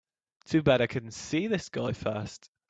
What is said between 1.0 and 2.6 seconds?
see this guy first.